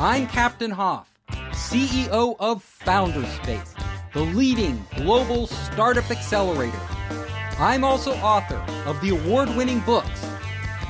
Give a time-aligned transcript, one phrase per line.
[0.00, 1.12] I'm Captain Hoff,
[1.50, 3.74] CEO of Founderspace,
[4.14, 6.80] the leading global startup accelerator.
[7.58, 10.26] I'm also author of the award winning books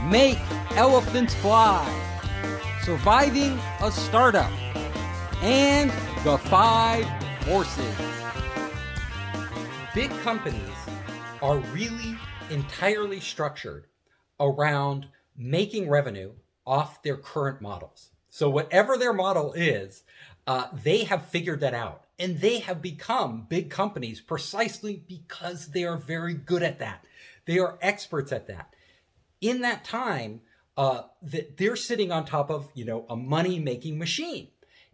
[0.04, 0.38] Make
[0.76, 1.84] Elephants Fly,
[2.84, 4.52] Surviving a Startup,
[5.42, 5.90] and
[6.22, 7.04] The Five
[7.46, 7.96] Forces.
[9.92, 10.76] Big companies
[11.42, 12.16] are really
[12.48, 13.88] entirely structured
[14.38, 16.30] around making revenue
[16.64, 18.10] off their current models.
[18.30, 20.04] So, whatever their model is,
[20.46, 22.04] uh, they have figured that out.
[22.18, 27.04] And they have become big companies precisely because they are very good at that.
[27.46, 28.74] They are experts at that.
[29.40, 30.42] In that time,
[30.76, 34.48] uh, that they're sitting on top of, you know, a money making machine.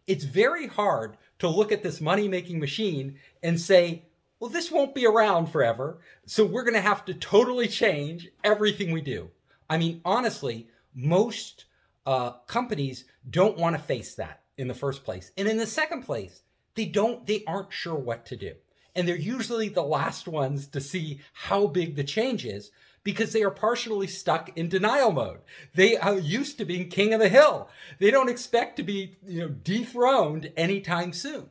[0.07, 4.05] It's very hard to look at this money making machine and say,
[4.39, 5.99] well, this won't be around forever.
[6.27, 9.31] So we're going to have to totally change everything we do.
[9.69, 11.65] I mean, honestly, most
[12.07, 15.33] uh, companies don't want to face that in the first place.
[15.37, 16.43] And in the second place,
[16.75, 18.55] they don't, they aren't sure what to do.
[18.95, 22.71] And they're usually the last ones to see how big the change is
[23.05, 25.39] because they are partially stuck in denial mode.
[25.75, 27.69] They are used to being king of the hill.
[27.99, 31.51] They don't expect to be, you know, dethroned anytime soon.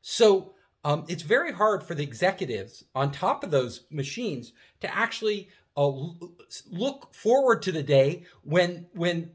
[0.00, 5.50] So um, it's very hard for the executives on top of those machines to actually
[5.76, 5.92] uh,
[6.70, 9.30] look forward to the day when when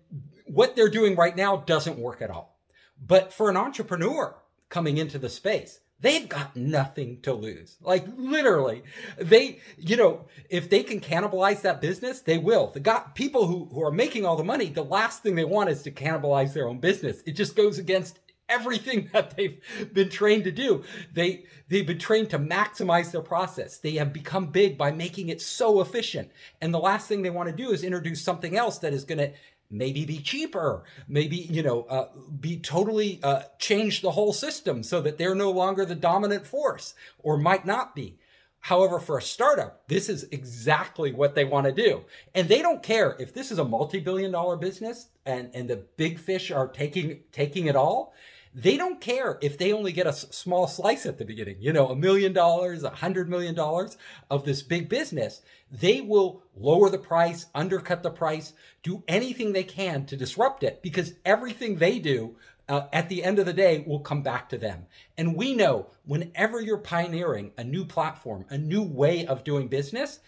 [0.45, 2.59] what they're doing right now doesn't work at all.
[3.05, 4.35] But for an entrepreneur
[4.69, 7.77] coming into the space, they've got nothing to lose.
[7.81, 8.83] Like literally,
[9.17, 12.67] they, you know, if they can cannibalize that business, they will.
[12.67, 15.69] The got people who, who are making all the money, the last thing they want
[15.69, 17.23] is to cannibalize their own business.
[17.25, 19.59] It just goes against everything that they've
[19.93, 20.83] been trained to do.
[21.13, 23.77] They they've been trained to maximize their process.
[23.77, 26.31] They have become big by making it so efficient.
[26.61, 29.19] And the last thing they want to do is introduce something else that is going
[29.19, 29.31] to
[29.69, 32.07] maybe be cheaper, maybe you know uh,
[32.39, 36.93] be totally uh, change the whole system so that they're no longer the dominant force,
[37.19, 38.17] or might not be.
[38.63, 42.05] However, for a startup, this is exactly what they want to do.
[42.33, 46.17] And they don't care if this is a multi-billion dollar business and, and the big
[46.17, 48.13] fish are taking taking it all.
[48.55, 51.87] They don't care if they only get a small slice at the beginning, you know,
[51.87, 53.97] a million dollars, a hundred million dollars
[54.29, 55.41] of this big business.
[55.71, 58.53] They will lower the price, undercut the price,
[58.83, 62.35] do anything they can to disrupt it because everything they do
[62.69, 64.85] uh, at the end of the day will come back to them.
[65.17, 70.19] And we know whenever you're pioneering a new platform, a new way of doing business,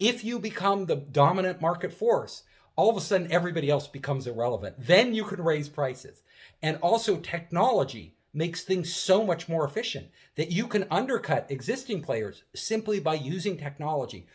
[0.00, 2.44] if you become the dominant market force,
[2.76, 4.76] all of a sudden everybody else becomes irrelevant.
[4.78, 6.22] Then you can raise prices.
[6.62, 12.42] And also, technology makes things so much more efficient that you can undercut existing players
[12.54, 14.26] simply by using technology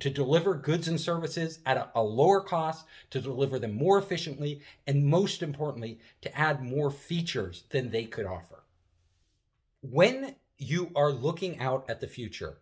[0.00, 4.60] to deliver goods and services at a, a, lower cost, to deliver them more efficiently,
[4.86, 8.64] and most importantly, to add more features than they could offer.
[9.80, 12.58] When you are looking out at the future,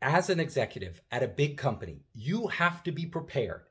[0.00, 3.62] as an executive at a big company, you have to be prepared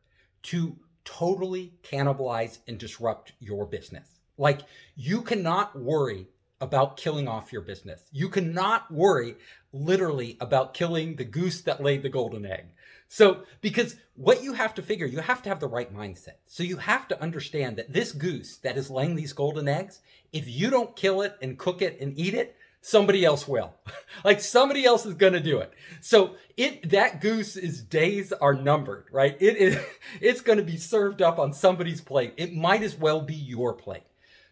[0.43, 4.19] to totally cannibalize and disrupt your business.
[4.37, 4.61] Like,
[4.95, 6.27] you cannot worry
[6.59, 8.03] about killing off your business.
[8.11, 9.35] You cannot worry
[9.73, 12.65] literally about killing the goose that laid the golden egg.
[13.07, 16.35] So, because what you have to figure, you have to have the right mindset.
[16.47, 19.99] So, you have to understand that this goose that is laying these golden eggs,
[20.31, 23.73] if you don't kill it and cook it and eat it, somebody else will.
[24.25, 25.71] like somebody else is going to do it.
[26.01, 29.37] So it that goose is days are numbered, right?
[29.39, 29.79] It is
[30.21, 32.33] it's going to be served up on somebody's plate.
[32.37, 34.03] It might as well be your plate.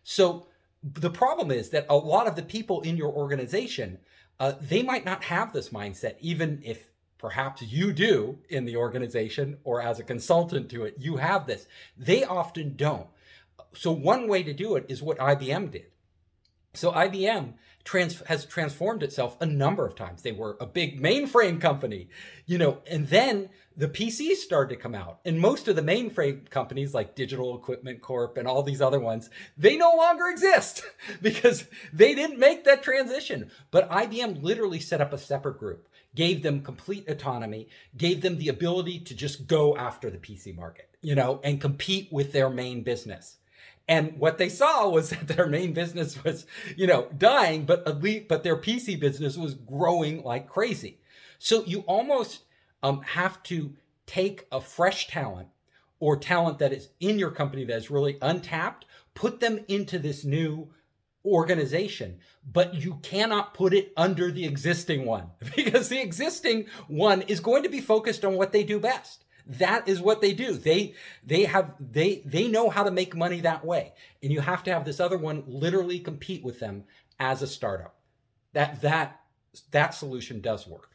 [0.03, 0.47] So
[0.81, 3.97] the problem is that a lot of the people in your organization,
[4.39, 9.57] uh, they might not have this mindset, even if perhaps you do in the organization
[9.65, 11.67] or as a consultant to it, you have this.
[11.97, 13.07] They often don't.
[13.73, 15.87] So one way to do it is what IBM did.
[16.73, 17.53] So IBM
[17.83, 20.21] trans- has transformed itself a number of times.
[20.21, 22.09] They were a big mainframe company,
[22.45, 25.19] you know, and then the PCs started to come out.
[25.23, 29.29] And most of the mainframe companies like Digital Equipment Corp and all these other ones,
[29.57, 30.83] they no longer exist
[31.21, 33.49] because they didn't make that transition.
[33.71, 38.49] But IBM literally set up a separate group, gave them complete autonomy, gave them the
[38.49, 42.83] ability to just go after the PC market, you know, and compete with their main
[42.83, 43.38] business.
[43.89, 46.45] And what they saw was that their main business was,
[46.77, 50.99] you know, dying, but elite, but their PC business was growing like crazy.
[51.39, 52.43] So you almost
[52.83, 53.73] um, have to
[54.05, 55.49] take a fresh talent
[55.99, 60.23] or talent that is in your company that is really untapped, put them into this
[60.23, 60.69] new
[61.25, 62.19] organization,
[62.49, 67.63] but you cannot put it under the existing one because the existing one is going
[67.63, 69.25] to be focused on what they do best.
[69.49, 70.53] That is what they do.
[70.53, 70.93] They
[71.23, 73.93] they have they they know how to make money that way.
[74.21, 76.83] And you have to have this other one literally compete with them
[77.19, 77.95] as a startup.
[78.53, 79.19] That that
[79.71, 80.91] that solution does work.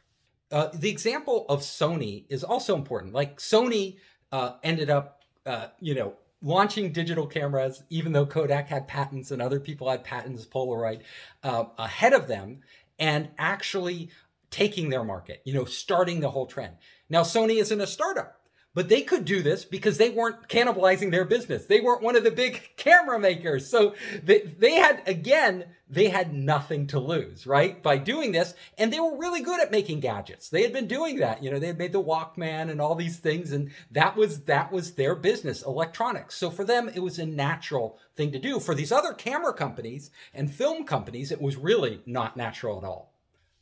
[0.51, 3.13] Uh, the example of Sony is also important.
[3.13, 3.97] Like Sony
[4.31, 9.41] uh, ended up, uh, you know, launching digital cameras, even though Kodak had patents and
[9.41, 11.01] other people had patents, Polaroid,
[11.43, 12.61] uh, ahead of them,
[12.99, 14.11] and actually
[14.51, 16.75] taking their market, you know, starting the whole trend.
[17.09, 18.39] Now, Sony isn't a startup.
[18.75, 21.65] But they could do this because they weren't cannibalizing their business.
[21.65, 23.67] They weren't one of the big camera makers.
[23.67, 27.81] So they, they had, again, they had nothing to lose, right?
[27.81, 28.53] By doing this.
[28.77, 30.49] And they were really good at making gadgets.
[30.49, 31.41] They had been doing that.
[31.41, 33.53] You know, they had made the Walkman and all these things.
[33.53, 36.35] And that was, that was their business, electronics.
[36.35, 38.59] So for them, it was a natural thing to do.
[38.59, 43.13] For these other camera companies and film companies, it was really not natural at all.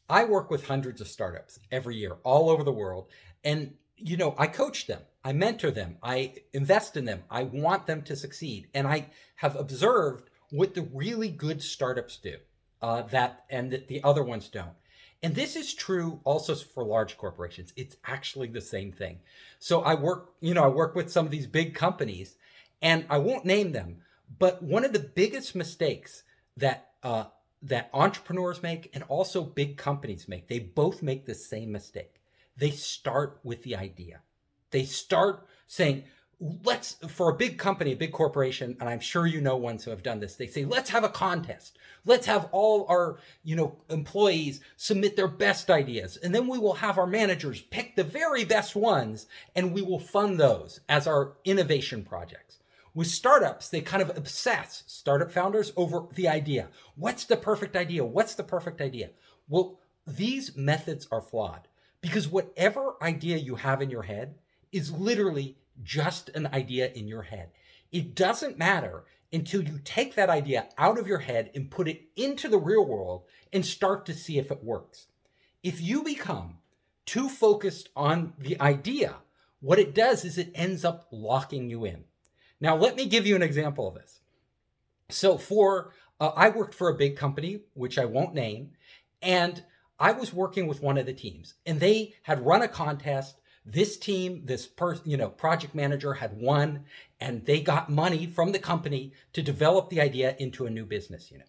[0.10, 3.08] I work with hundreds of startups every year all over the world.
[3.44, 7.88] And you know, I coach them, I mentor them, I invest in them, I want
[7.88, 8.68] them to succeed.
[8.74, 9.08] And I
[9.38, 12.38] have observed what the really good startups do
[12.82, 14.76] uh, that and that the other ones don't.
[15.24, 17.72] And this is true also for large corporations.
[17.78, 19.20] It's actually the same thing.
[19.58, 22.36] So I work, you know, I work with some of these big companies
[22.82, 24.02] and I won't name them,
[24.38, 26.24] but one of the biggest mistakes
[26.58, 27.26] that uh,
[27.62, 32.20] that entrepreneurs make and also big companies make, they both make the same mistake
[32.58, 34.22] they start with the idea.
[34.72, 36.04] They start saying,
[36.64, 39.92] let's, for a big company, a big corporation, and I'm sure you know ones who
[39.92, 41.78] have done this, they say, let's have a contest.
[42.06, 46.18] Let's have all our, you know, employees submit their best ideas.
[46.18, 49.26] And then we will have our managers pick the very best ones
[49.56, 52.60] and we will fund those as our innovation projects.
[52.96, 56.68] With startups, they kind of obsess startup founders over the idea.
[56.96, 58.06] What's the perfect idea?
[58.06, 59.10] What's the perfect idea?
[59.48, 61.68] Well, these methods are flawed.
[62.04, 64.36] Because whatever idea you have in your head
[64.74, 67.52] is literally just an idea in your head.
[67.94, 72.02] It doesn't matter until you take that idea out of your head and put it
[72.18, 73.24] into the real world
[73.54, 75.08] and start to see if it works.
[75.64, 76.58] If you become
[77.06, 79.16] too focused on the idea,
[79.62, 82.04] what it does is it ends up locking you in.
[82.60, 84.20] Now, let me give you an example of this.
[85.10, 88.72] So, for uh, I worked for a big company, which I won't name,
[89.22, 89.64] and
[90.00, 93.40] I was working with one of the teams and they had run a contest.
[93.66, 96.86] This team, this person, you know, project manager had won
[97.20, 101.32] and they got money from the company to develop the idea into a new business
[101.32, 101.48] unit.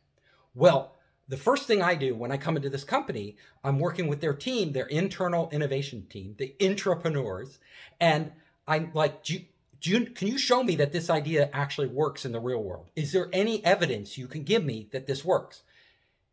[0.55, 0.94] Well,
[1.26, 4.35] the first thing I do when I come into this company, I'm working with their
[4.35, 7.58] team, their internal innovation team, the intrapreneurs,
[7.99, 8.32] and
[8.69, 9.44] I'm like, do you,
[9.81, 12.90] do you, can you show me that this idea actually works in the real world?
[12.94, 15.62] Is there any evidence you can give me that this works?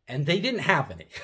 [0.08, 1.06] And they didn't have any.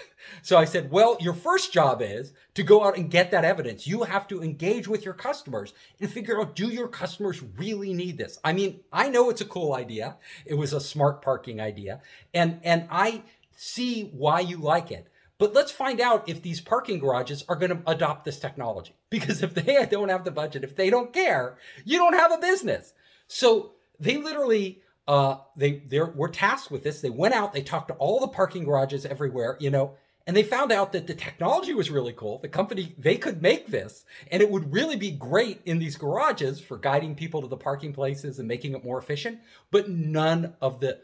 [0.43, 3.87] So I said, well, your first job is to go out and get that evidence.
[3.87, 8.19] You have to engage with your customers and figure out, do your customers really need
[8.19, 8.39] this?
[8.45, 10.17] I mean, I know it's a cool idea.
[10.45, 12.03] It was a smart parking idea
[12.35, 13.23] and, and I
[13.57, 15.09] see why you like it.
[15.39, 18.95] But let's find out if these parking garages are going to adopt this technology.
[19.11, 22.39] Because if they don't have the budget, if they don't care, you don't have a
[22.39, 22.93] business.
[23.27, 27.01] So they literally uh, they they were tasked with this.
[27.01, 29.95] They went out, they talked to all the parking garages everywhere, you know,
[30.27, 32.39] and they found out that the technology was really cool.
[32.39, 36.61] The company they could make this, and it would really be great in these garages
[36.61, 39.39] for guiding people to the parking places and making it more efficient.
[39.71, 41.01] But none of the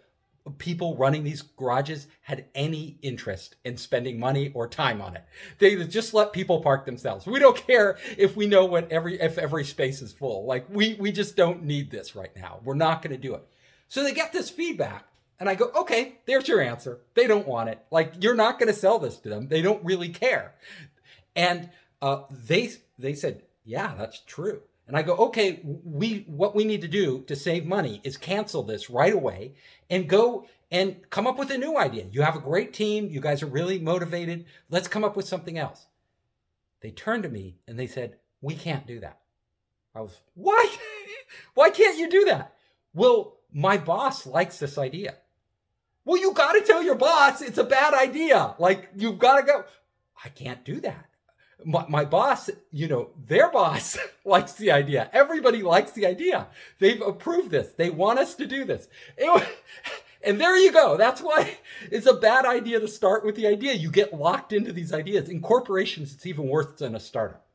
[0.59, 5.25] people running these garages had any interest in spending money or time on it.
[5.59, 7.27] They just let people park themselves.
[7.27, 10.45] We don't care if we know what every if every space is full.
[10.45, 12.61] Like we we just don't need this right now.
[12.63, 13.49] We're not going to do it.
[13.89, 15.07] So they get this feedback,
[15.39, 17.01] and I go, okay, there's your answer.
[17.15, 17.85] They don't want it.
[17.91, 19.49] Like you're not going to sell this to them.
[19.49, 20.55] They don't really care.
[21.37, 24.63] And uh, they they said, yeah, that's true.
[24.87, 28.63] And I go, okay, we what we need to do to save money is cancel
[28.63, 29.55] this right away
[29.89, 32.07] and go and come up with a new idea.
[32.11, 33.09] You have a great team.
[33.09, 34.45] You guys are really motivated.
[34.71, 35.87] Let's come up with something else.
[36.81, 39.21] They turned to me and they said, we can't do that.
[39.95, 40.75] I was, why?
[41.55, 42.55] why can't you do that?
[42.93, 45.15] Well, my boss likes this idea.
[46.05, 48.55] Well, you got to tell your boss it's a bad idea.
[48.59, 49.65] Like, you've got to go.
[50.23, 51.07] I can't do that.
[51.65, 55.09] My, my boss, you know, their boss likes the idea.
[55.13, 56.49] Everybody likes the idea.
[56.79, 57.69] They've approved this.
[57.69, 58.89] They want us to do this.
[59.17, 59.49] It,
[60.23, 60.97] and there you go.
[60.97, 61.57] That's why
[61.91, 63.73] it's a bad idea to start with the idea.
[63.75, 65.29] You get locked into these ideas.
[65.29, 67.47] In corporations, it's even worse than a startup.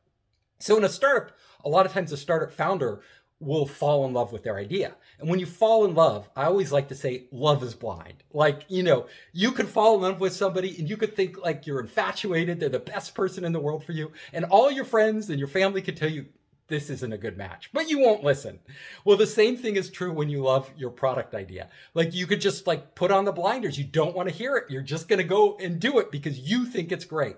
[0.58, 3.02] So in a startup, a lot of times the startup founder
[3.40, 4.94] will fall in love with their idea.
[5.18, 8.22] And when you fall in love, I always like to say love is blind.
[8.32, 11.66] Like, you know, you could fall in love with somebody and you could think like
[11.66, 15.30] you're infatuated, they're the best person in the world for you, and all your friends
[15.30, 16.26] and your family could tell you
[16.68, 18.60] this isn't a good match, but you won't listen.
[19.04, 21.68] Well, the same thing is true when you love your product idea.
[21.94, 23.76] Like you could just like put on the blinders.
[23.76, 24.70] You don't want to hear it.
[24.70, 27.36] You're just going to go and do it because you think it's great.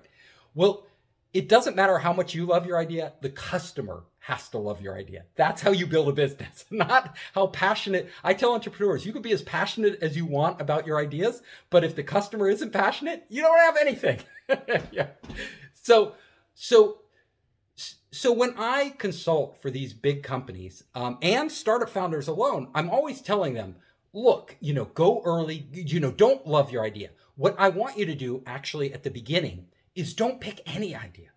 [0.55, 0.87] Well,
[1.33, 3.15] it doesn't matter how much you love your idea.
[3.23, 5.25] The customer has to love your idea.
[5.35, 8.09] That's how you build a business, not how passionate.
[8.23, 11.85] I tell entrepreneurs, you can be as passionate as you want about your ideas, but
[11.85, 14.19] if the customer isn't passionate, you don't have anything.
[14.93, 15.09] yeah.
[15.75, 16.15] So,
[16.55, 16.99] so
[18.13, 23.23] so when I consult for these big companies um, and startup founders alone, I'm always
[23.23, 23.77] telling them,
[24.13, 27.09] look, you know, go early, you know, don't love your idea.
[27.37, 31.29] What I want you to do actually at the beginning is don't pick any idea.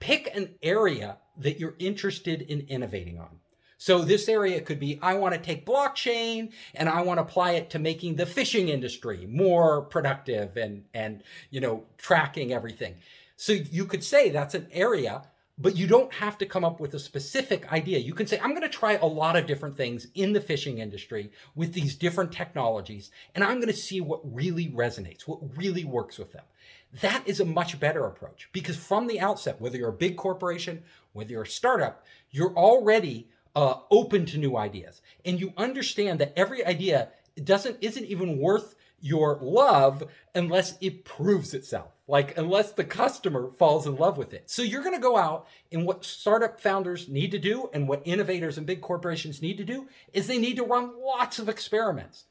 [0.00, 3.38] Pick an area that you're interested in innovating on.
[3.78, 7.52] So this area could be I want to take blockchain and I want to apply
[7.52, 12.96] it to making the fishing industry more productive and and you know tracking everything.
[13.36, 15.22] So you could say that's an area
[15.60, 17.98] but you don't have to come up with a specific idea.
[17.98, 20.78] You can say, I'm going to try a lot of different things in the fishing
[20.78, 25.84] industry with these different technologies, and I'm going to see what really resonates, what really
[25.84, 26.44] works with them.
[26.92, 30.82] That is a much better approach because from the outset, whether you're a big corporation,
[31.12, 36.32] whether you're a startup, you're already uh, open to new ideas, and you understand that
[36.36, 37.08] every idea
[37.42, 40.04] doesn't isn't even worth your love
[40.34, 41.92] unless it proves itself.
[42.06, 44.50] Like, unless the customer falls in love with it.
[44.50, 48.02] So, you're going to go out and what startup founders need to do and what
[48.04, 52.24] innovators and big corporations need to do is they need to run lots of experiments.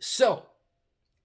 [0.00, 0.46] So,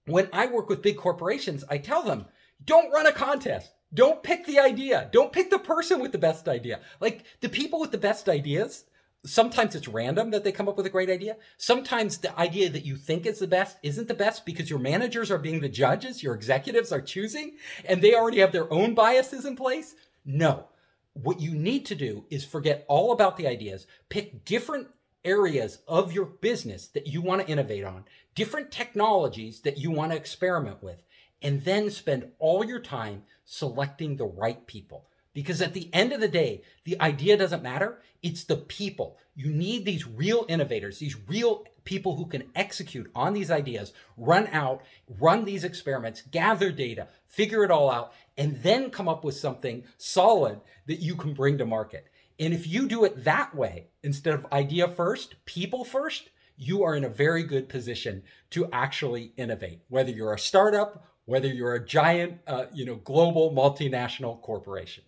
[0.06, 2.26] when I work with big corporations, I tell them,
[2.64, 3.72] don't run a contest.
[3.94, 5.08] Don't pick the idea.
[5.12, 6.80] Don't pick the person with the best idea.
[7.00, 8.84] Like, the people with the best ideas,
[9.24, 11.36] sometimes it's random that they come up with a great idea.
[11.58, 15.30] Sometimes the idea that you think is the best isn't the best because your managers
[15.30, 19.44] are being the judges, your executives are choosing, and they already have their own biases
[19.44, 19.94] in place.
[20.24, 20.68] No.
[21.14, 24.88] What you need to do is forget all about the ideas, pick different
[25.24, 28.04] areas of your business that you want to innovate on,
[28.34, 31.02] different technologies that you want to experiment with,
[31.42, 35.06] and then spend all your time selecting the right people.
[35.34, 38.02] Because at the end of the day, the idea doesn't matter.
[38.22, 39.16] It's the people.
[39.34, 44.46] You need these real innovators, these real people who can execute on these ideas, run
[44.48, 44.82] out,
[45.18, 49.84] run these experiments, gather data, figure it all out, and then come up with something
[49.96, 52.06] solid that you can bring to market.
[52.38, 56.94] And if you do it that way, instead of idea first, people first, you are
[56.94, 61.84] in a very good position to actually innovate, whether you're a startup, whether you're a
[61.84, 65.04] giant, uh, you know, global multinational corporation.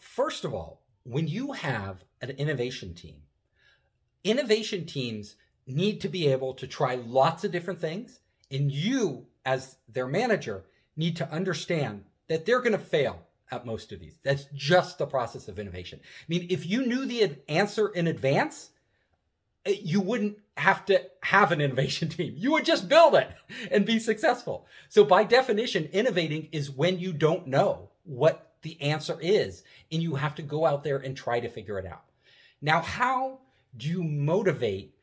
[0.00, 3.22] First of all, when you have an innovation team,
[4.24, 5.36] innovation teams
[5.66, 8.20] need to be able to try lots of different things.
[8.50, 10.64] And you, as their manager,
[10.96, 14.16] need to understand that they're going to fail at most of these.
[14.22, 16.00] That's just the process of innovation.
[16.02, 18.70] I mean, if you knew the answer in advance,
[19.66, 22.34] you wouldn't have to have an innovation team.
[22.36, 23.30] You would just build it
[23.70, 24.66] and be successful.
[24.88, 30.16] So, by definition, innovating is when you don't know what the answer is, and you
[30.16, 32.04] have to go out there and try to figure it out.
[32.60, 33.40] Now, how
[33.76, 34.94] do you motivate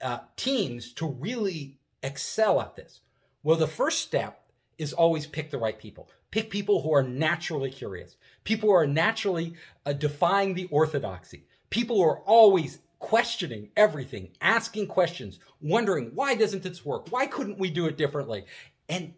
[0.00, 3.00] uh, teams to really excel at this?
[3.42, 4.40] Well, the first step
[4.78, 6.08] is always pick the right people.
[6.30, 11.96] Pick people who are naturally curious, people who are naturally uh, defying the orthodoxy, people
[11.96, 17.06] who are always questioning everything, asking questions, wondering why doesn't this work?
[17.10, 18.46] Why couldn't we do it differently?
[18.88, 19.14] And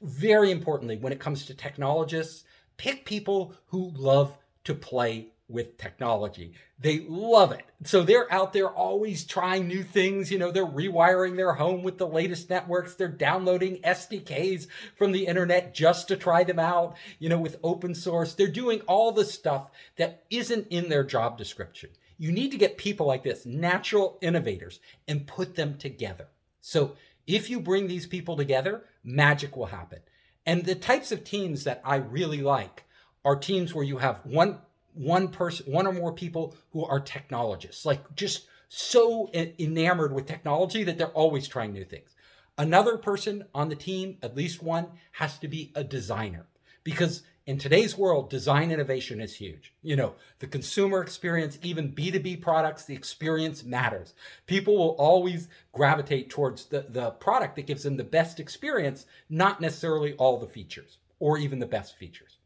[0.00, 2.44] very importantly, when it comes to technologists,
[2.78, 6.54] pick people who love to play with technology.
[6.80, 7.66] They love it.
[7.84, 10.32] So they're out there always trying new things.
[10.32, 12.94] You know, they're rewiring their home with the latest networks.
[12.94, 14.66] They're downloading SDKs
[14.96, 18.32] from the internet just to try them out, you know, with open source.
[18.32, 21.90] They're doing all the stuff that isn't in their job description.
[22.18, 26.28] You need to get people like this, natural innovators, and put them together.
[26.60, 26.96] So
[27.26, 30.00] if you bring these people together, magic will happen.
[30.44, 32.84] And the types of teams that I really like
[33.24, 34.60] are teams where you have one
[34.94, 40.82] one person, one or more people who are technologists, like just so enamored with technology
[40.84, 42.14] that they're always trying new things.
[42.56, 46.46] Another person on the team, at least one, has to be a designer
[46.82, 49.72] because in today's world, design innovation is huge.
[49.80, 54.14] You know, the consumer experience, even B2B products, the experience matters.
[54.46, 59.60] People will always gravitate towards the, the product that gives them the best experience, not
[59.60, 62.38] necessarily all the features or even the best features.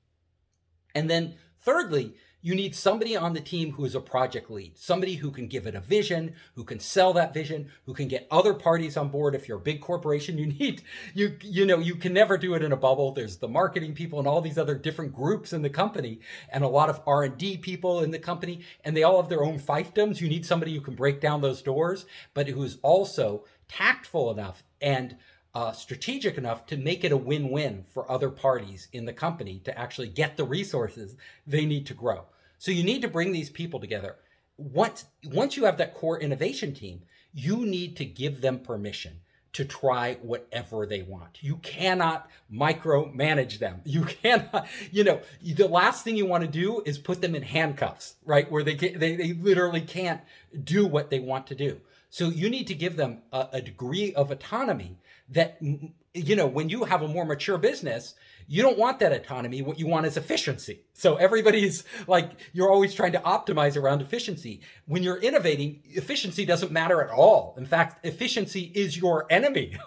[0.95, 5.15] And then thirdly, you need somebody on the team who is a project lead, somebody
[5.15, 8.55] who can give it a vision, who can sell that vision, who can get other
[8.55, 9.35] parties on board.
[9.35, 10.83] If you're a big corporation, you need
[11.15, 13.13] you you know you can never do it in a bubble.
[13.13, 16.21] There's the marketing people and all these other different groups in the company,
[16.51, 19.29] and a lot of R and D people in the company, and they all have
[19.29, 20.21] their own fiefdoms.
[20.21, 25.17] You need somebody who can break down those doors, but who's also tactful enough and
[25.55, 29.79] uh, strategic enough to make it a win-win for other parties in the company to
[29.79, 31.17] actually get the resources
[31.47, 32.25] they need to grow.
[32.59, 34.17] So you need to bring these people together.
[34.57, 37.03] Once once you have that core innovation team,
[37.33, 39.21] you need to give them permission
[39.53, 41.43] to try whatever they want.
[41.43, 43.81] You cannot micromanage them.
[43.91, 47.43] You cannot, you know, the last thing you want to do is put them in
[47.43, 48.51] handcuffs, right?
[48.51, 50.21] Where they get, they, they literally can't
[50.63, 51.81] do what they want to do.
[52.11, 54.99] So you need to give them a, a degree of autonomy
[55.31, 55.59] that
[56.15, 58.15] you know when you have a more mature business
[58.53, 59.63] you don't want that autonomy.
[59.63, 60.81] What you want is efficiency.
[60.93, 64.63] So everybody's like you're always trying to optimize around efficiency.
[64.87, 67.55] When you're innovating efficiency doesn't matter at all.
[67.57, 69.79] In fact efficiency is your enemy.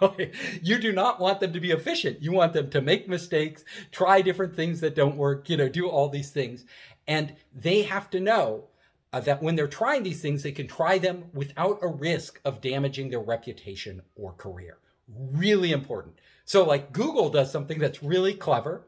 [0.62, 2.22] You do not want them to be efficient.
[2.22, 5.86] You want them to make mistakes try different things that don't work you know do
[5.86, 6.64] all these things.
[7.06, 8.68] And they have to know
[9.12, 12.62] uh, that when they're trying these things, they can try them without a risk of
[12.62, 16.14] damaging their reputation or career really important.
[16.44, 18.86] So, like Google does something that's really clever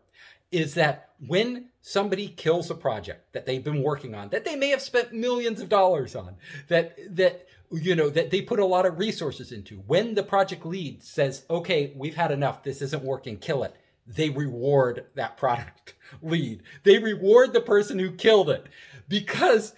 [0.53, 4.69] is that when somebody kills a project that they've been working on, that they may
[4.69, 6.37] have spent millions of dollars on,
[6.69, 10.65] that, that, you know, that they put a lot of resources into, when the project
[10.65, 13.75] lead says, okay, we've had enough, this isn't working, kill it,
[14.07, 16.63] they reward that product lead.
[16.85, 18.67] They reward the person who killed it
[19.09, 19.75] because,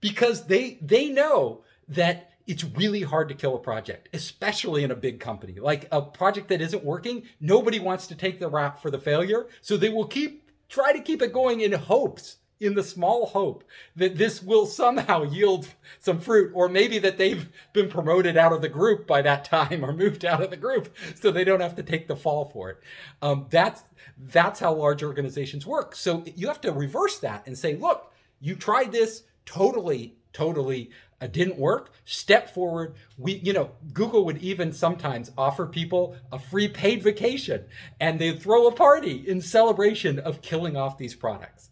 [0.00, 4.96] because they, they know that it's really hard to kill a project, especially in a
[4.96, 5.58] big company.
[5.60, 9.46] Like a project that isn't working, nobody wants to take the rap for the failure.
[9.60, 13.64] So they will keep, try to keep it going in hopes, in the small hope
[13.96, 15.66] that this will somehow yield
[15.98, 19.84] some fruit, or maybe that they've been promoted out of the group by that time
[19.84, 22.70] or moved out of the group so they don't have to take the fall for
[22.70, 22.78] it.
[23.20, 23.82] Um, that's,
[24.16, 25.96] that's how large organizations work.
[25.96, 30.90] So you have to reverse that and say, look, you tried this totally, totally
[31.22, 32.94] uh, didn't work, step forward.
[33.16, 37.64] We, you know, Google would even sometimes offer people a free paid vacation
[38.00, 41.70] and they'd throw a party in celebration of killing off these products.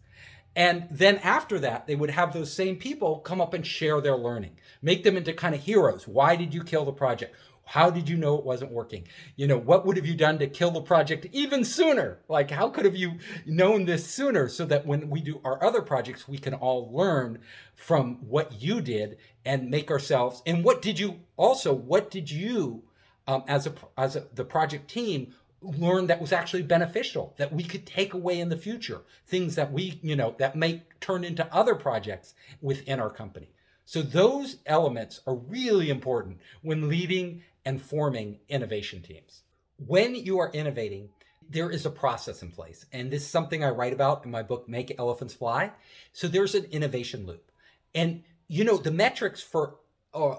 [0.55, 4.17] And then after that, they would have those same people come up and share their
[4.17, 6.07] learning, make them into kind of heroes.
[6.07, 7.35] Why did you kill the project?
[7.71, 9.07] How did you know it wasn't working?
[9.37, 12.19] You know, what would have you done to kill the project even sooner?
[12.27, 13.13] Like, how could have you
[13.45, 17.39] known this sooner so that when we do our other projects, we can all learn
[17.73, 20.43] from what you did and make ourselves.
[20.45, 22.83] And what did you also, what did you,
[23.25, 27.63] um, as a, as a, the project team, learn that was actually beneficial that we
[27.63, 31.47] could take away in the future things that we you know that may turn into
[31.53, 33.51] other projects within our company
[33.85, 39.43] so those elements are really important when leading and forming innovation teams.
[39.77, 41.09] When you are innovating,
[41.49, 42.85] there is a process in place.
[42.91, 45.71] And this is something I write about in my book, Make Elephants Fly.
[46.13, 47.51] So there's an innovation loop.
[47.93, 49.75] And, you know, the metrics for,
[50.13, 50.35] uh,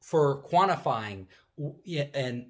[0.00, 1.26] for quantifying
[2.14, 2.46] and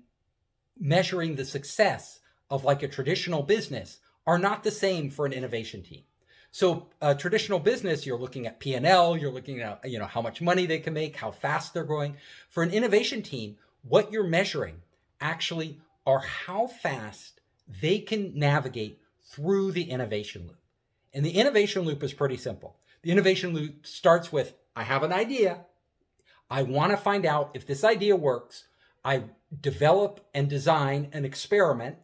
[0.78, 5.82] measuring the success of like a traditional business are not the same for an innovation
[5.82, 6.04] team.
[6.50, 10.40] So a traditional business, you're looking at P&L, you're looking at, you know, how much
[10.40, 12.16] money they can make, how fast they're growing.
[12.48, 14.76] For an innovation team, what you're measuring
[15.20, 17.40] actually are how fast
[17.80, 20.58] they can navigate through the innovation loop.
[21.12, 22.76] And the innovation loop is pretty simple.
[23.02, 25.66] The innovation loop starts with I have an idea.
[26.50, 28.64] I want to find out if this idea works.
[29.04, 29.24] I
[29.60, 31.96] develop and design an experiment.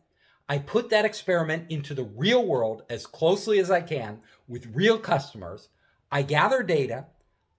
[0.49, 4.99] I put that experiment into the real world as closely as I can with real
[4.99, 5.69] customers.
[6.13, 7.07] I gather data.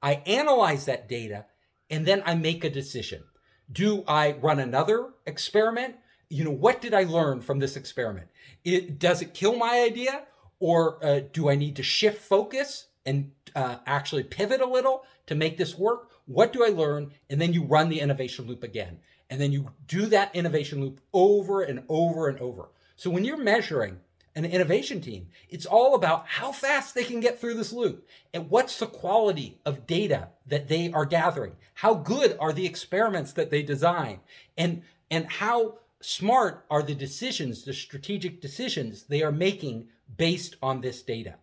[0.01, 1.45] I analyze that data
[1.89, 3.23] and then I make a decision
[3.71, 5.95] do I run another experiment?
[6.29, 8.27] You know, what did I learn from this experiment?
[8.63, 10.23] It, does it kill my idea?
[10.59, 15.35] Or uh, do I need to shift focus and uh, actually pivot a little to
[15.35, 16.11] make this work?
[16.25, 17.11] What do I learn?
[17.29, 18.99] And then you run the innovation loop again.
[19.29, 22.69] And then you do that innovation loop over and over and over.
[22.95, 23.99] So when you're measuring
[24.35, 25.27] an innovation team.
[25.49, 29.59] It's all about how fast they can get through this loop and what's the quality
[29.65, 31.55] of data that they are gathering.
[31.75, 34.19] How good are the experiments that they design
[34.57, 40.81] and, and how smart are the decisions, the strategic decisions they are making based on
[40.81, 41.35] this data.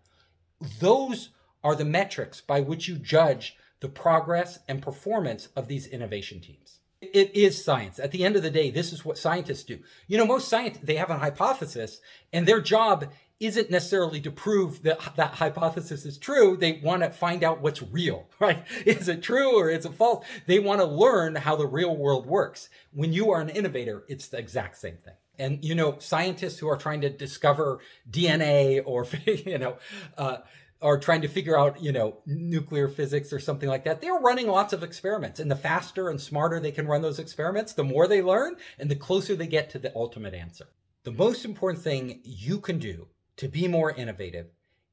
[0.80, 1.30] Those
[1.62, 6.80] are the metrics by which you judge the progress and performance of these innovation teams.
[7.00, 8.00] It is science.
[8.00, 9.78] At the end of the day, this is what scientists do.
[10.08, 12.00] You know, most scientists, they have a hypothesis
[12.32, 16.56] and their job isn't necessarily to prove that that hypothesis is true.
[16.56, 18.64] They want to find out what's real, right?
[18.84, 20.26] Is it true or is it false?
[20.46, 22.68] They want to learn how the real world works.
[22.92, 25.14] When you are an innovator, it's the exact same thing.
[25.38, 27.78] And, you know, scientists who are trying to discover
[28.10, 29.76] DNA or, you know,
[30.16, 30.38] uh,
[30.80, 34.00] are trying to figure out, you know, nuclear physics or something like that.
[34.00, 35.40] They're running lots of experiments.
[35.40, 38.90] And the faster and smarter they can run those experiments, the more they learn and
[38.90, 40.66] the closer they get to the ultimate answer.
[41.02, 44.46] The most important thing you can do to be more innovative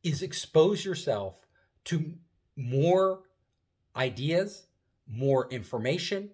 [0.03, 1.35] is expose yourself
[1.85, 2.13] to
[2.55, 3.21] more
[3.95, 4.67] ideas,
[5.07, 6.31] more information,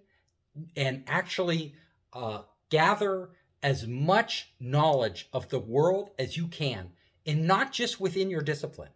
[0.76, 1.74] and actually
[2.12, 3.30] uh, gather
[3.62, 6.90] as much knowledge of the world as you can,
[7.26, 8.90] and not just within your discipline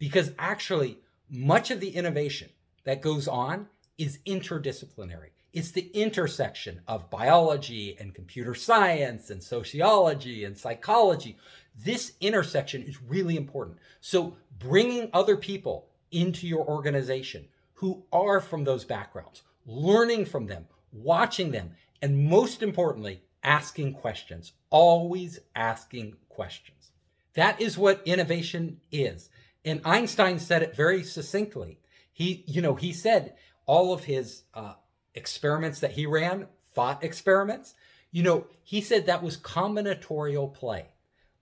[0.00, 0.98] because actually
[1.30, 2.48] much of the innovation
[2.82, 5.28] that goes on is interdisciplinary.
[5.52, 11.36] It's the intersection of biology and computer science and sociology and psychology.
[11.84, 13.78] This intersection is really important.
[14.00, 20.66] So, bringing other people into your organization who are from those backgrounds, learning from them,
[20.92, 26.92] watching them, and most importantly, asking questions, always asking questions.
[27.34, 29.30] That is what innovation is.
[29.64, 31.78] And Einstein said it very succinctly.
[32.12, 33.34] He, you know, he said
[33.66, 34.74] all of his uh,
[35.14, 37.74] experiments that he ran, thought experiments,
[38.10, 40.86] you know, he said that was combinatorial play.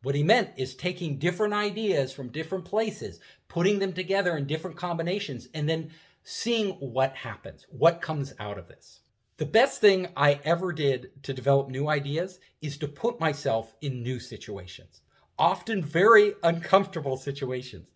[0.02, 4.76] What he meant is taking different ideas from different places, putting them together in different
[4.76, 5.90] combinations, and then
[6.22, 9.00] seeing what happens, what comes out of this.
[9.38, 14.02] The best thing I ever did to develop new ideas is to put myself in
[14.02, 15.00] new situations,
[15.38, 17.88] often very uncomfortable situations.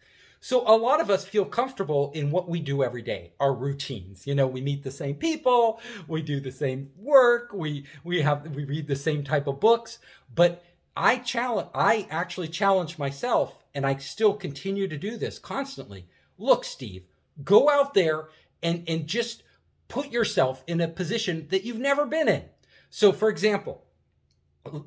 [0.45, 4.27] So a lot of us feel comfortable in what we do every day, our routines.
[4.27, 8.53] You know, we meet the same people, we do the same work, we we have
[8.53, 10.01] we read the same type of books,
[10.35, 10.65] but
[10.97, 16.09] I challenge I actually challenge myself and I still continue to do this constantly.
[16.39, 17.05] Look, Steve,
[17.45, 18.25] go out there
[18.65, 19.45] and and just
[19.87, 22.43] put yourself in a position that you've never been in.
[22.91, 23.85] So for example,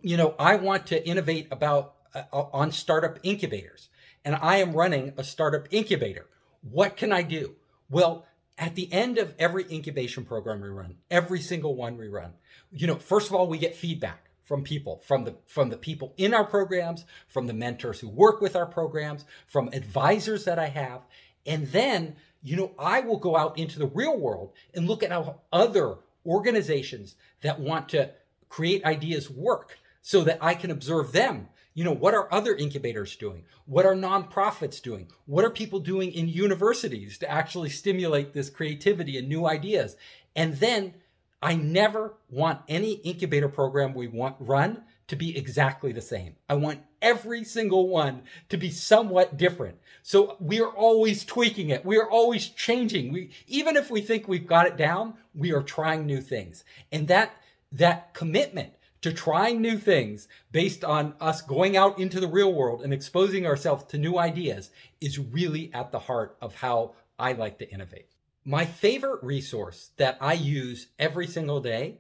[0.01, 3.87] you know, I want to innovate about uh, on startup incubators
[4.25, 6.25] and I am running a startup incubator.
[6.61, 7.55] What can I do?
[7.89, 8.25] Well,
[8.57, 12.33] at the end of every incubation program we run, every single one we run,
[12.71, 16.13] you know, first of all, we get feedback from people, from the from the people
[16.17, 20.67] in our programs, from the mentors who work with our programs, from advisors that I
[20.67, 21.01] have,
[21.45, 25.11] and then, you know, I will go out into the real world and look at
[25.11, 28.11] how other organizations that want to
[28.49, 33.15] create ideas work so that I can observe them you know, what are other incubators
[33.17, 33.43] doing?
[33.65, 35.09] What are nonprofits doing?
[35.25, 39.97] What are people doing in universities to actually stimulate this creativity and new ideas?
[40.35, 40.95] And then
[41.41, 46.35] I never want any incubator program we want run to be exactly the same.
[46.49, 49.77] I want every single one to be somewhat different.
[50.01, 51.85] So we are always tweaking it.
[51.85, 53.11] We are always changing.
[53.11, 56.63] We even if we think we've got it down, we are trying new things.
[56.91, 57.35] And that
[57.71, 58.73] that commitment
[59.05, 63.45] to trying new things based on us going out into the real world and exposing
[63.45, 68.07] ourselves to new ideas is really at the heart of how I like to innovate.
[68.43, 71.99] My favorite resource that I use every single day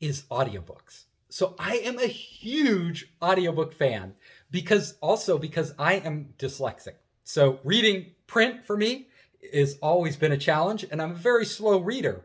[0.00, 1.04] is audiobooks.
[1.28, 4.14] So I am a huge audiobook fan
[4.50, 6.94] because also because I am dyslexic.
[7.22, 9.06] So reading print for me
[9.52, 12.24] has always been a challenge and I'm a very slow reader.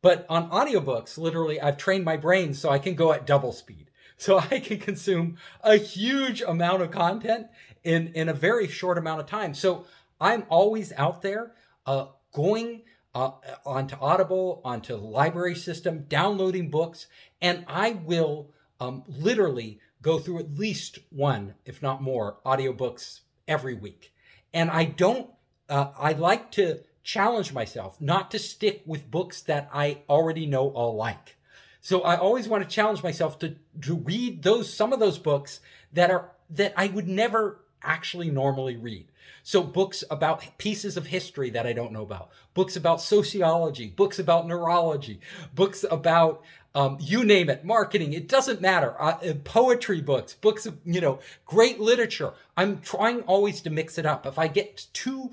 [0.00, 3.86] But on audiobooks, literally, I've trained my brain so I can go at double speed.
[4.20, 7.46] So I can consume a huge amount of content
[7.84, 9.54] in, in a very short amount of time.
[9.54, 9.84] So
[10.20, 11.52] I'm always out there
[11.86, 12.82] uh, going
[13.14, 13.30] uh,
[13.64, 17.06] onto Audible, onto the library system, downloading books,
[17.40, 23.74] and I will um, literally go through at least one, if not more, audiobooks every
[23.74, 24.12] week.
[24.52, 25.30] And I don't,
[25.68, 30.68] uh, I like to challenge myself not to stick with books that I already know
[30.68, 31.36] all like.
[31.80, 35.60] So I always want to challenge myself to to read those some of those books
[35.92, 39.06] that are that I would never actually normally read.
[39.42, 44.18] So books about pieces of history that I don't know about, books about sociology, books
[44.18, 45.20] about neurology,
[45.54, 46.42] books about
[46.74, 48.12] um, you name it, marketing.
[48.12, 48.94] It doesn't matter.
[49.00, 52.34] Uh, uh poetry books, books of you know great literature.
[52.56, 54.26] I'm trying always to mix it up.
[54.26, 55.30] If I get too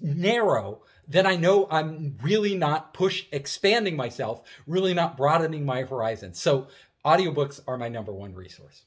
[0.00, 6.38] narrow, then I know I'm really not push expanding myself, really not broadening my horizons.
[6.38, 6.68] So
[7.04, 8.82] audiobooks are my number one resource.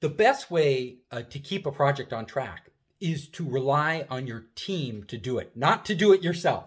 [0.00, 4.46] The best way uh, to keep a project on track is to rely on your
[4.54, 6.64] team to do it, not to do it yourself.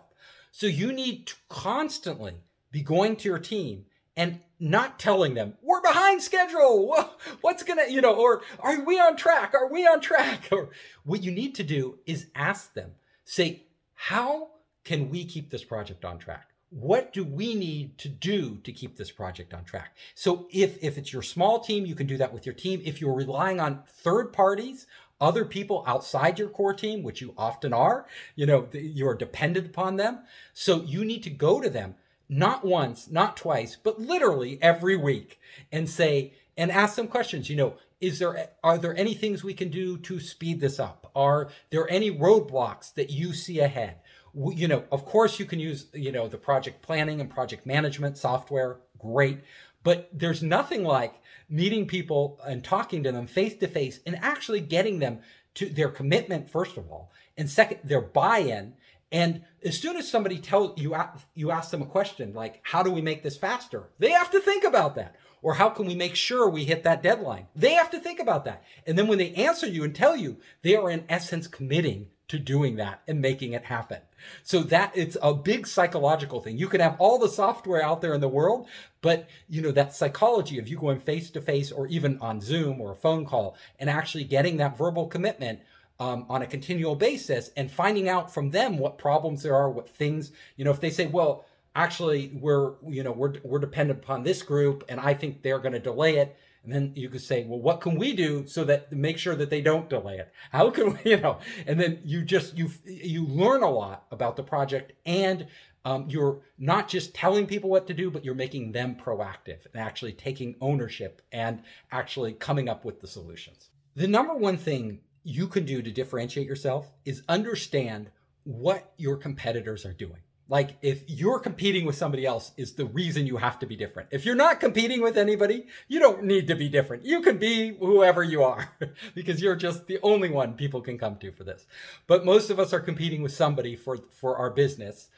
[0.52, 2.36] So you need to constantly
[2.72, 3.86] be going to your team
[4.16, 6.96] and not telling them we're behind schedule.
[7.42, 9.54] What's gonna you know or are we on track?
[9.54, 10.48] Are we on track?
[10.54, 10.70] Or
[11.04, 12.92] what you need to do is ask them
[13.26, 14.52] say how
[14.86, 16.50] can we keep this project on track?
[16.70, 19.98] What do we need to do to keep this project on track?
[20.16, 22.82] So if if it's your small team you can do that with your team.
[22.86, 24.88] If you're relying on third parties
[25.20, 29.98] other people outside your core team which you often are you know you're dependent upon
[29.98, 30.20] them.
[30.54, 31.96] So you need to go to them
[32.30, 35.40] not once, not twice, but literally every week
[35.72, 37.50] and say, and ask them questions.
[37.50, 41.12] You know, is there, are there any things we can do to speed this up?
[41.16, 43.98] Are there any roadblocks that you see ahead?
[44.36, 48.18] You know, of course you can use, you know, the project planning and project management
[48.18, 48.78] software.
[48.98, 49.40] Great.
[49.84, 51.14] But there's nothing like
[51.50, 55.20] meeting people and talking to them face to face and actually getting them
[55.56, 58.74] to their commitment, first of all, and second, their buy in
[59.14, 60.96] and as soon as somebody tells you,
[61.36, 63.90] you ask them a question like, how do we make this faster?
[64.00, 65.16] They have to think about that.
[65.44, 67.48] Or how can we make sure we hit that deadline?
[67.56, 68.64] They have to think about that.
[68.88, 72.40] And then when they answer you and tell you, they are in essence committing to
[72.40, 74.00] doing that and making it happen.
[74.42, 76.58] So that it's a big psychological thing.
[76.58, 78.68] You can have all the software out there in the world,
[79.02, 82.82] but you know that psychology of you going face to face or even on Zoom
[82.82, 85.60] or a phone call and actually getting that verbal commitment
[86.00, 89.88] um, on a continual basis and finding out from them what problems there are, what
[89.88, 94.24] things, you know, if they say, well, actually we're, you know, we're, we're dependent upon
[94.24, 96.36] this group and I think they're going to delay it.
[96.64, 99.50] And then you could say, well, what can we do so that make sure that
[99.50, 100.32] they don't delay it?
[100.52, 104.36] How can we, you know, and then you just, you, you learn a lot about
[104.36, 105.48] the project and
[105.86, 109.82] um, you're not just telling people what to do, but you're making them proactive and
[109.82, 113.70] actually taking ownership and actually coming up with the solutions.
[113.96, 118.10] The number one thing you can do to differentiate yourself is understand
[118.44, 120.20] what your competitors are doing.
[120.50, 124.10] Like if you're competing with somebody else is the reason you have to be different.
[124.12, 127.06] If you're not competing with anybody, you don't need to be different.
[127.06, 128.70] You can be whoever you are
[129.16, 131.66] because you're just the only one people can come to for this.
[132.08, 135.10] But most of us are competing with somebody for for our business.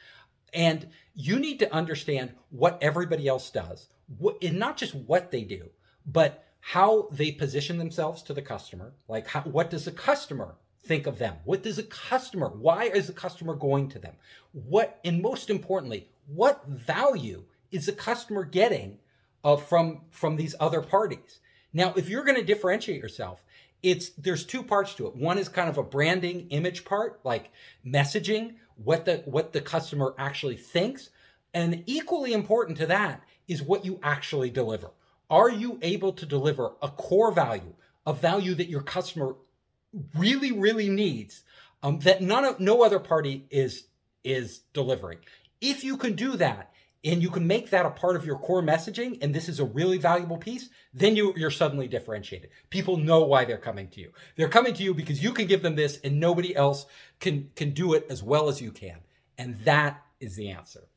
[0.54, 3.90] And you need to understand what everybody else does.
[4.18, 5.70] What, and not just what they do,
[6.06, 8.92] but how they position themselves to the customer.
[9.08, 11.36] Like, how, what does the customer think of them?
[11.44, 14.16] What does a customer, why is the customer going to them?
[14.52, 18.98] What, and most importantly, what value is the customer getting
[19.44, 21.40] uh, from, from these other parties?
[21.72, 23.44] Now, if you're going to differentiate yourself,
[23.84, 25.16] it's there's two parts to it.
[25.16, 27.52] One is kind of a branding image part, like
[27.86, 31.12] messaging, what the what the customer actually thinks,
[31.54, 34.90] and equally important to that is what you actually deliver.
[35.30, 37.74] Are you able to deliver a core value,
[38.06, 39.36] a value that your customer
[40.16, 41.44] really, really needs,
[41.82, 43.88] um, that none of no other party is
[44.24, 45.20] is delivering?
[45.62, 46.72] If you can do that,
[47.06, 49.66] and you can make that a part of your core messaging, and this is a
[49.66, 52.50] really valuable piece, then you, you're suddenly differentiated.
[52.72, 54.12] People know why they're coming to you.
[54.36, 56.88] They're coming to you because you can give them this, and nobody else
[57.20, 58.98] can can do it as well as you can,
[59.38, 60.88] and that is the answer.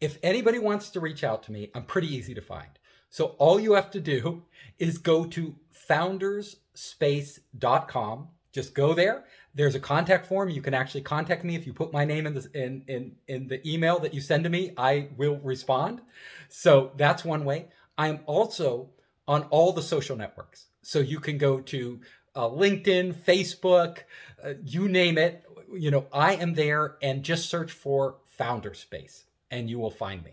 [0.00, 2.70] If anybody wants to reach out to me, I'm pretty easy to find.
[3.10, 4.42] So all you have to do
[4.78, 5.54] is go to
[5.88, 8.28] foundersspace.com.
[8.52, 9.24] Just go there.
[9.54, 10.50] There's a contact form.
[10.50, 13.48] You can actually contact me if you put my name in the in, in in
[13.48, 14.72] the email that you send to me.
[14.76, 16.02] I will respond.
[16.48, 17.66] So that's one way.
[17.98, 18.90] I'm also
[19.26, 20.66] on all the social networks.
[20.82, 22.00] So you can go to
[22.34, 23.98] uh, LinkedIn, Facebook,
[24.44, 25.44] uh, you name it.
[25.72, 30.22] You know, I am there and just search for Founder Space and you will find
[30.22, 30.32] me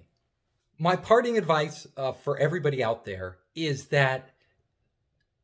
[0.78, 4.32] my parting advice uh, for everybody out there is that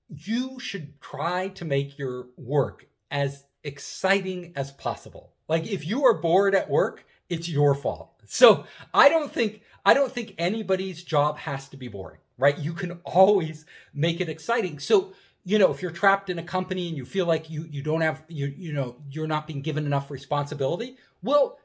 [0.09, 5.33] you should try to make your work as exciting as possible.
[5.47, 8.11] Like if you are bored at work, it's your fault.
[8.25, 12.57] So I don't think I don't think anybody's job has to be boring, right?
[12.57, 14.79] You can always make it exciting.
[14.79, 15.13] So
[15.45, 18.01] you know, if you're trapped in a company and you feel like you you don't
[18.01, 21.57] have you you know you're not being given enough responsibility, well,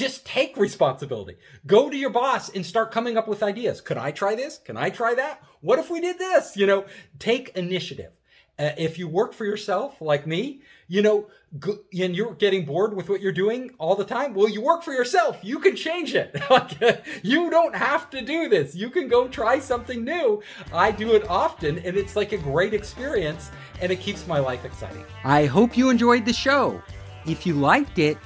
[0.00, 1.36] just take responsibility.
[1.66, 3.80] Go to your boss and start coming up with ideas.
[3.80, 4.58] Could I try this?
[4.58, 5.42] Can I try that?
[5.60, 6.56] What if we did this?
[6.56, 6.86] You know,
[7.18, 8.12] take initiative.
[8.58, 11.26] Uh, if you work for yourself like me, you know,
[11.58, 14.82] go, and you're getting bored with what you're doing all the time, well, you work
[14.82, 15.38] for yourself.
[15.42, 16.34] You can change it.
[17.22, 18.74] you don't have to do this.
[18.74, 20.42] You can go try something new.
[20.72, 24.64] I do it often, and it's like a great experience, and it keeps my life
[24.64, 25.04] exciting.
[25.24, 26.82] I hope you enjoyed the show.
[27.26, 28.18] If you liked it,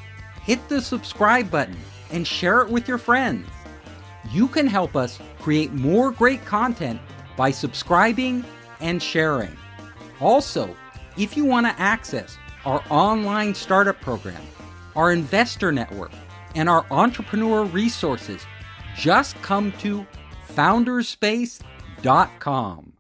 [0.45, 1.77] hit the subscribe button
[2.11, 3.49] and share it with your friends.
[4.31, 7.01] You can help us create more great content
[7.37, 8.45] by subscribing
[8.81, 9.57] and sharing.
[10.21, 10.75] Also,
[11.17, 14.43] if you want to access our online startup program,
[14.97, 16.13] our investor network,
[16.55, 18.45] and our entrepreneur resources,
[18.97, 20.07] Just come to
[20.49, 22.94] founderspace.com.